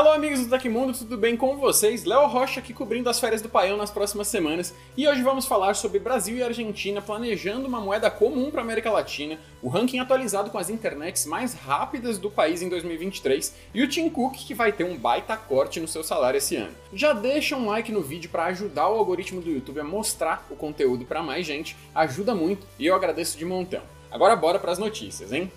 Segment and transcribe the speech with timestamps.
[0.00, 2.06] Alô, amigos do Tecmundo, tudo bem com vocês?
[2.06, 5.74] Léo Rocha aqui cobrindo as férias do Paião nas próximas semanas e hoje vamos falar
[5.74, 10.48] sobre Brasil e Argentina planejando uma moeda comum para a América Latina, o ranking atualizado
[10.48, 14.72] com as internets mais rápidas do país em 2023 e o Tim Cook que vai
[14.72, 16.74] ter um baita corte no seu salário esse ano.
[16.94, 20.56] Já deixa um like no vídeo para ajudar o algoritmo do YouTube a mostrar o
[20.56, 23.82] conteúdo para mais gente, ajuda muito e eu agradeço de montão.
[24.10, 25.52] Agora bora para as notícias, hein?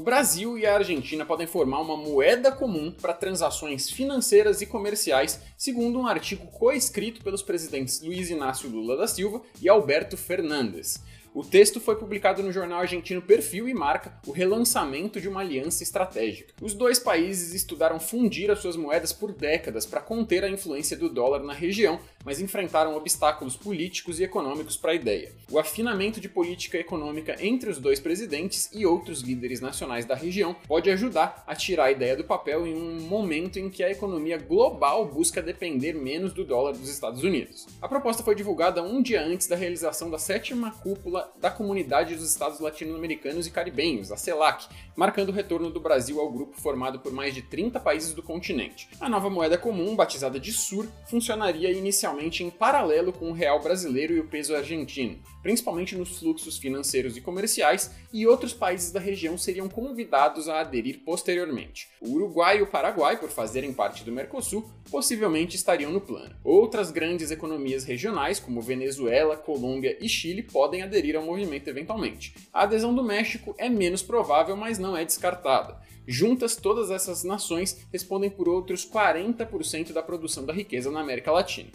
[0.00, 5.38] O Brasil e a Argentina podem formar uma moeda comum para transações financeiras e comerciais,
[5.58, 11.02] segundo um artigo coescrito pelos presidentes Luiz Inácio Lula da Silva e Alberto Fernandes.
[11.32, 15.80] O texto foi publicado no jornal argentino Perfil e marca o relançamento de uma aliança
[15.84, 16.52] estratégica.
[16.60, 21.08] Os dois países estudaram fundir as suas moedas por décadas para conter a influência do
[21.08, 25.30] dólar na região, mas enfrentaram obstáculos políticos e econômicos para a ideia.
[25.48, 30.56] O afinamento de política econômica entre os dois presidentes e outros líderes nacionais da região
[30.66, 34.36] pode ajudar a tirar a ideia do papel em um momento em que a economia
[34.36, 37.68] global busca depender menos do dólar dos Estados Unidos.
[37.80, 42.30] A proposta foi divulgada um dia antes da realização da sétima cúpula da Comunidade dos
[42.30, 47.12] Estados Latino-Americanos e Caribenhos, a CELAC, marcando o retorno do Brasil ao grupo formado por
[47.12, 48.88] mais de 30 países do continente.
[49.00, 54.14] A nova moeda comum, batizada de SUR, funcionaria inicialmente em paralelo com o real brasileiro
[54.14, 59.38] e o peso argentino, principalmente nos fluxos financeiros e comerciais, e outros países da região
[59.38, 61.88] seriam convidados a aderir posteriormente.
[62.00, 66.34] O Uruguai e o Paraguai, por fazerem parte do Mercosul, possivelmente estariam no plano.
[66.44, 72.34] Outras grandes economias regionais, como Venezuela, Colômbia e Chile, podem aderir ao movimento eventualmente.
[72.52, 75.80] A adesão do México é menos provável, mas não é descartada.
[76.06, 81.70] Juntas, todas essas nações respondem por outros 40% da produção da riqueza na América Latina.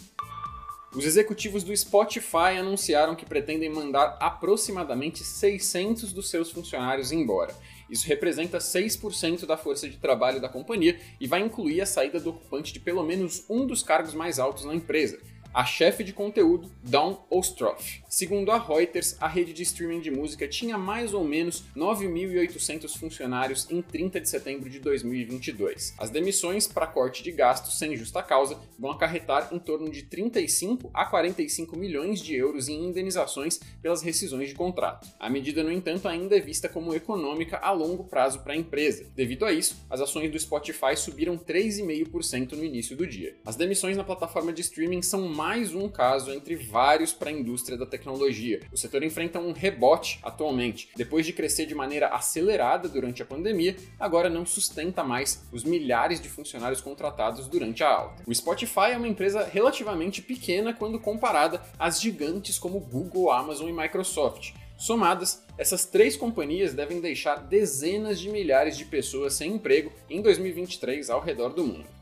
[0.96, 7.54] Os executivos do Spotify anunciaram que pretendem mandar aproximadamente 600 dos seus funcionários embora.
[7.90, 12.30] Isso representa 6% da força de trabalho da companhia e vai incluir a saída do
[12.30, 15.20] ocupante de pelo menos um dos cargos mais altos na empresa,
[15.56, 18.04] a chefe de conteúdo Dawn Ostroff.
[18.10, 23.66] Segundo a Reuters, a rede de streaming de música tinha mais ou menos 9.800 funcionários
[23.70, 25.96] em 30 de setembro de 2022.
[25.98, 30.92] As demissões para corte de gastos sem justa causa vão acarretar em torno de 35
[30.94, 35.08] a 45 milhões de euros em indenizações pelas rescisões de contrato.
[35.18, 39.10] A medida, no entanto, ainda é vista como econômica a longo prazo para a empresa.
[39.16, 43.38] Devido a isso, as ações do Spotify subiram 3,5% no início do dia.
[43.46, 47.32] As demissões na plataforma de streaming são mais mais um caso entre vários para a
[47.32, 48.62] indústria da tecnologia.
[48.74, 50.90] O setor enfrenta um rebote atualmente.
[50.96, 56.20] Depois de crescer de maneira acelerada durante a pandemia, agora não sustenta mais os milhares
[56.20, 58.24] de funcionários contratados durante a alta.
[58.26, 63.72] O Spotify é uma empresa relativamente pequena quando comparada às gigantes como Google, Amazon e
[63.72, 64.52] Microsoft.
[64.80, 71.08] Somadas, essas três companhias devem deixar dezenas de milhares de pessoas sem emprego em 2023
[71.12, 71.95] ao redor do mundo.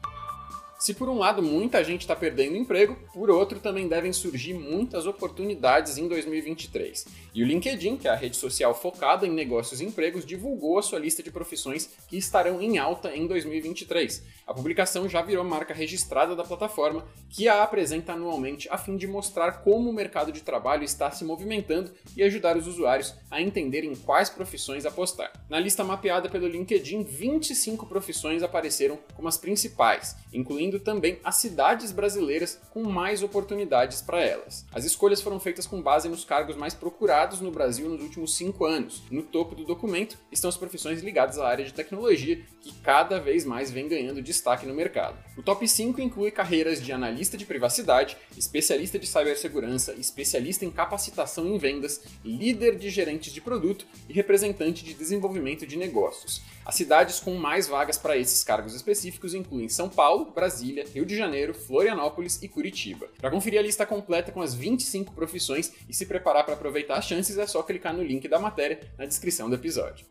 [0.83, 5.07] Se por um lado muita gente está perdendo emprego, por outro também devem surgir muitas
[5.07, 7.05] oportunidades em 2023.
[7.33, 10.81] E o LinkedIn, que é a rede social focada em negócios e empregos, divulgou a
[10.81, 14.23] sua lista de profissões que estarão em alta em 2023.
[14.45, 19.07] A publicação já virou marca registrada da plataforma, que a apresenta anualmente a fim de
[19.07, 23.85] mostrar como o mercado de trabalho está se movimentando e ajudar os usuários a entender
[23.85, 25.31] em quais profissões apostar.
[25.49, 31.91] Na lista mapeada pelo LinkedIn, 25 profissões apareceram como as principais, incluindo também as cidades
[31.91, 34.65] brasileiras com mais oportunidades para elas.
[34.73, 38.65] As escolhas foram feitas com base nos cargos mais procurados no Brasil nos últimos cinco
[38.65, 39.03] anos.
[39.09, 43.45] No topo do documento estão as profissões ligadas à área de tecnologia, que cada vez
[43.45, 45.17] mais vem ganhando destaque no mercado.
[45.37, 51.45] O top 5 inclui carreiras de analista de privacidade, especialista de cibersegurança, especialista em capacitação
[51.47, 56.41] em vendas, líder de gerentes de produto e representante de desenvolvimento de negócios.
[56.65, 61.15] As cidades com mais vagas para esses cargos específicos incluem São Paulo, Brasília, Rio de
[61.15, 63.07] Janeiro, Florianópolis e Curitiba.
[63.19, 67.05] Para conferir a lista completa com as 25 profissões e se preparar para aproveitar as
[67.05, 70.05] chances, é só clicar no link da matéria na descrição do episódio.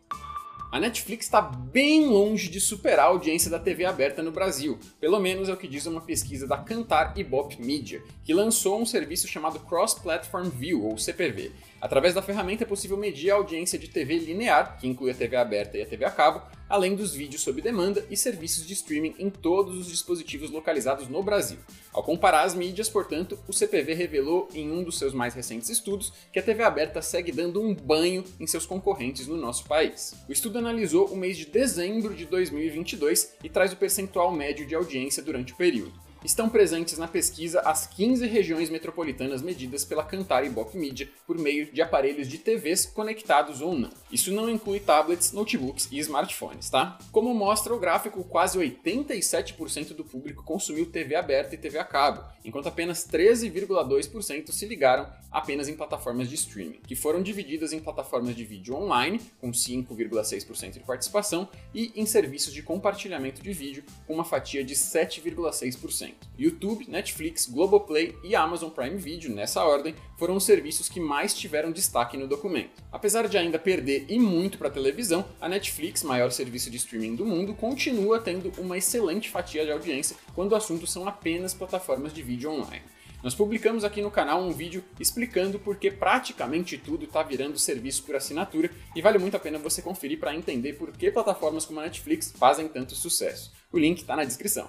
[0.73, 5.19] A Netflix está bem longe de superar a audiência da TV aberta no Brasil, pelo
[5.19, 9.27] menos é o que diz uma pesquisa da Cantar Ibop Media, que lançou um serviço
[9.27, 11.51] chamado Cross Platform View, ou CPV.
[11.79, 15.35] Através da ferramenta é possível medir a audiência de TV linear, que inclui a TV
[15.35, 19.15] aberta e a TV a cabo, além dos vídeos sob demanda e serviços de streaming
[19.19, 21.57] em todos os dispositivos localizados no Brasil.
[21.91, 26.11] Ao comparar as mídias, portanto, o CPV revelou em um dos seus mais recentes estudos
[26.31, 30.13] que a TV aberta segue dando um banho em seus concorrentes no nosso país.
[30.27, 34.75] O estudo analisou o mês de dezembro de 2022 e traz o percentual médio de
[34.75, 36.02] audiência durante o período.
[36.23, 41.71] Estão presentes na pesquisa as 15 regiões metropolitanas medidas pela Kantar Ibope Media por meio
[41.71, 43.89] de aparelhos de TVs conectados ou não.
[44.11, 46.97] Isso não inclui tablets, notebooks e smartphones, tá?
[47.11, 52.23] Como mostra o gráfico, quase 87% do público consumiu TV aberta e TV a cabo,
[52.43, 58.35] enquanto apenas 13,2% se ligaram apenas em plataformas de streaming, que foram divididas em plataformas
[58.35, 64.13] de vídeo online, com 5,6% de participação, e em serviços de compartilhamento de vídeo, com
[64.13, 66.12] uma fatia de 7,6%.
[66.37, 71.71] YouTube, Netflix, Globoplay e Amazon Prime Video, nessa ordem, foram os serviços que mais tiveram
[71.71, 72.83] destaque no documento.
[72.91, 77.15] Apesar de ainda perder e muito para a televisão, a Netflix, maior serviço de streaming
[77.15, 82.13] do mundo, continua tendo uma excelente fatia de audiência quando o assunto são apenas plataformas
[82.13, 82.83] de vídeo online.
[83.23, 88.03] Nós publicamos aqui no canal um vídeo explicando por que praticamente tudo está virando serviço
[88.03, 91.79] por assinatura e vale muito a pena você conferir para entender por que plataformas como
[91.79, 93.53] a Netflix fazem tanto sucesso.
[93.71, 94.67] O link está na descrição.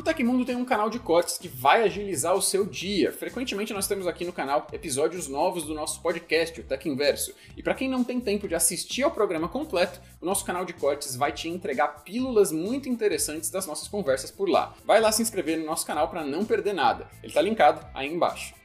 [0.00, 3.12] O Tecmundo tem um canal de cortes que vai agilizar o seu dia.
[3.12, 7.34] Frequentemente nós temos aqui no canal episódios novos do nosso podcast, o Tech Inverso.
[7.54, 10.72] E para quem não tem tempo de assistir ao programa completo, o nosso canal de
[10.72, 14.74] cortes vai te entregar pílulas muito interessantes das nossas conversas por lá.
[14.86, 17.06] Vai lá se inscrever no nosso canal para não perder nada.
[17.18, 18.59] Ele está linkado aí embaixo.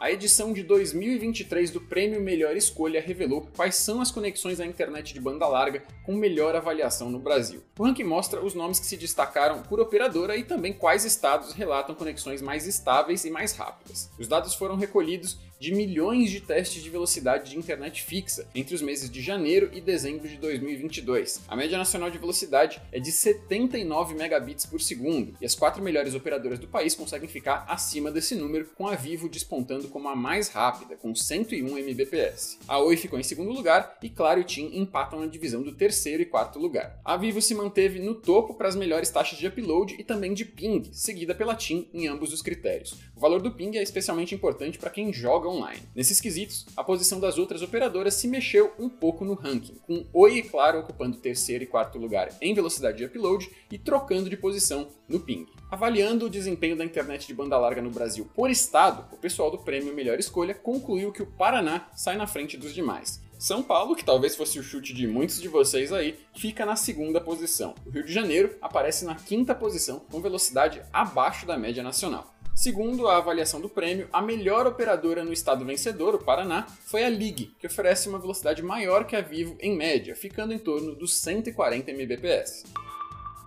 [0.00, 5.12] A edição de 2023 do Prêmio Melhor Escolha revelou quais são as conexões à internet
[5.12, 7.64] de banda larga com melhor avaliação no Brasil.
[7.76, 11.96] O ranking mostra os nomes que se destacaram por operadora e também quais estados relatam
[11.96, 14.08] conexões mais estáveis e mais rápidas.
[14.16, 18.82] Os dados foram recolhidos de milhões de testes de velocidade de internet fixa entre os
[18.82, 21.42] meses de janeiro e dezembro de 2022.
[21.48, 26.14] A média nacional de velocidade é de 79 megabits por segundo, e as quatro melhores
[26.14, 30.48] operadoras do país conseguem ficar acima desse número, com a Vivo despontando como a mais
[30.48, 32.58] rápida, com 101 Mbps.
[32.68, 36.22] A Oi ficou em segundo lugar e Claro e TIM empatam na divisão do terceiro
[36.22, 37.00] e quarto lugar.
[37.04, 40.44] A Vivo se manteve no topo para as melhores taxas de upload e também de
[40.44, 42.96] ping, seguida pela TIM em ambos os critérios.
[43.16, 45.82] O valor do ping é especialmente importante para quem joga online.
[45.94, 50.38] Nesses quesitos, a posição das outras operadoras se mexeu um pouco no ranking, com Oi
[50.38, 54.88] e Claro ocupando terceiro e quarto lugar em velocidade de upload e trocando de posição
[55.08, 55.46] no ping.
[55.70, 59.58] Avaliando o desempenho da internet de banda larga no Brasil por estado, o pessoal do
[59.58, 63.20] prêmio Melhor Escolha concluiu que o Paraná sai na frente dos demais.
[63.38, 67.20] São Paulo, que talvez fosse o chute de muitos de vocês aí, fica na segunda
[67.20, 67.72] posição.
[67.86, 72.34] O Rio de Janeiro aparece na quinta posição, com velocidade abaixo da média nacional.
[72.58, 77.08] Segundo a avaliação do prêmio, a melhor operadora no estado vencedor, o Paraná, foi a
[77.08, 81.16] Ligue, que oferece uma velocidade maior que a Vivo em média, ficando em torno dos
[81.18, 82.64] 140 Mbps.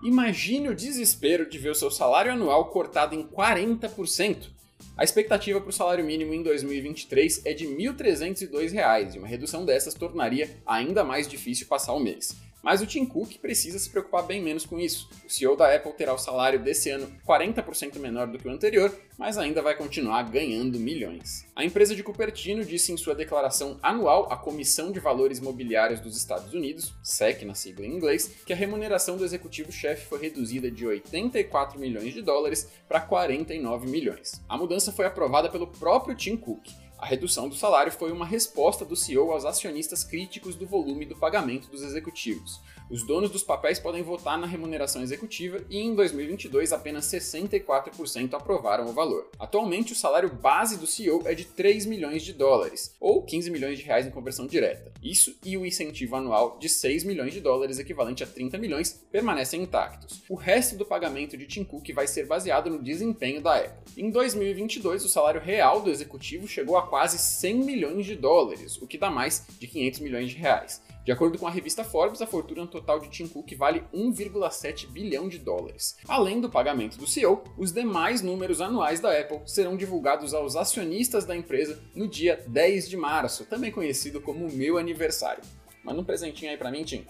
[0.01, 4.47] Imagine o desespero de ver o seu salário anual cortado em 40%.
[4.95, 9.65] A expectativa para o salário mínimo em 2023 é de R$ 1.302, e uma redução
[9.65, 12.33] dessas tornaria ainda mais difícil passar o mês.
[12.61, 15.09] Mas o Tim Cook precisa se preocupar bem menos com isso.
[15.25, 18.95] O CEO da Apple terá o salário desse ano 40% menor do que o anterior,
[19.17, 21.45] mas ainda vai continuar ganhando milhões.
[21.55, 26.17] A empresa de Cupertino disse em sua declaração anual à Comissão de Valores Mobiliários dos
[26.17, 30.85] Estados Unidos, SEC na sigla em inglês, que a remuneração do executivo-chefe foi reduzida de
[30.85, 34.41] 84 milhões de dólares para 49 milhões.
[34.47, 36.67] A mudança foi aprovada pelo próprio Tim Cook.
[37.01, 41.15] A redução do salário foi uma resposta do CEO aos acionistas críticos do volume do
[41.15, 42.61] pagamento dos executivos.
[42.91, 48.85] Os donos dos papéis podem votar na remuneração executiva e em 2022 apenas 64% aprovaram
[48.85, 49.29] o valor.
[49.39, 53.79] Atualmente, o salário base do CEO é de 3 milhões de dólares, ou 15 milhões
[53.79, 54.91] de reais em conversão direta.
[55.01, 59.63] Isso e o incentivo anual de 6 milhões de dólares, equivalente a 30 milhões, permanecem
[59.63, 60.21] intactos.
[60.29, 63.71] O resto do pagamento de Tim Cook vai ser baseado no desempenho da Apple.
[63.97, 68.85] Em 2022, o salário real do executivo chegou a quase 100 milhões de dólares, o
[68.85, 70.83] que dá mais de 500 milhões de reais.
[71.05, 75.29] De acordo com a revista Forbes, a fortuna total de Tim Cook vale 1,7 bilhão
[75.29, 75.95] de dólares.
[76.05, 81.23] Além do pagamento do CEO, os demais números anuais da Apple serão divulgados aos acionistas
[81.23, 85.43] da empresa no dia 10 de março, também conhecido como meu aniversário.
[85.85, 87.07] Manda um presentinho aí pra mim, Tim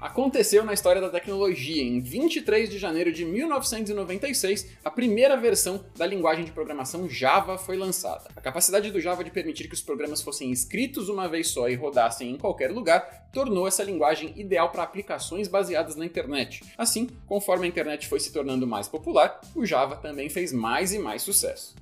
[0.00, 1.82] aconteceu na história da tecnologia.
[1.82, 7.76] Em 23 de janeiro de 1996, a primeira versão da linguagem de programação Java foi
[7.76, 8.30] lançada.
[8.34, 11.74] A capacidade do Java de permitir que os programas fossem escritos uma vez só e
[11.74, 16.62] rodassem em qualquer lugar tornou essa linguagem ideal para aplicações baseadas na internet.
[16.76, 20.98] Assim, conforme a internet foi se tornando mais popular, o Java também fez mais e
[20.98, 21.74] mais sucesso.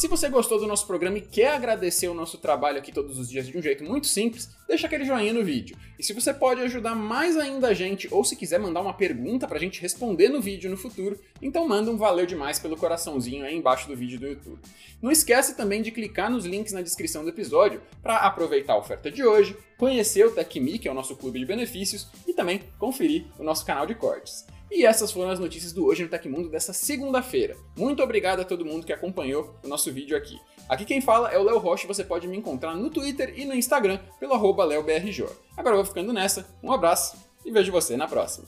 [0.00, 3.28] Se você gostou do nosso programa e quer agradecer o nosso trabalho aqui todos os
[3.28, 5.76] dias de um jeito muito simples, deixa aquele joinha no vídeo.
[5.98, 9.46] E se você pode ajudar mais ainda a gente, ou se quiser mandar uma pergunta
[9.46, 13.54] pra gente responder no vídeo no futuro, então manda um valeu demais pelo coraçãozinho aí
[13.54, 14.58] embaixo do vídeo do YouTube.
[15.02, 19.10] Não esquece também de clicar nos links na descrição do episódio para aproveitar a oferta
[19.10, 23.26] de hoje, conhecer o TechMe, que é o nosso clube de benefícios, e também conferir
[23.38, 24.46] o nosso canal de cortes.
[24.70, 27.56] E essas foram as notícias do Hoje no Tecmundo dessa segunda-feira.
[27.76, 30.38] Muito obrigado a todo mundo que acompanhou o nosso vídeo aqui.
[30.68, 33.54] Aqui quem fala é o Léo Rocha, você pode me encontrar no Twitter e no
[33.54, 35.26] Instagram pelo arroba LeoBRJ.
[35.56, 38.46] Agora eu vou ficando nessa, um abraço e vejo você na próxima.